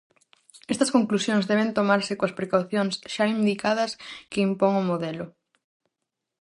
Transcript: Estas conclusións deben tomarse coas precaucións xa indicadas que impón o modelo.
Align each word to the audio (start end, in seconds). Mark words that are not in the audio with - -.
Estas 0.73 0.93
conclusións 0.95 1.47
deben 1.51 1.75
tomarse 1.77 2.13
coas 2.19 2.35
precaucións 2.39 2.93
xa 3.13 3.25
indicadas 3.37 3.91
que 4.31 4.43
impón 4.47 4.73
o 4.81 4.87
modelo. 4.91 5.25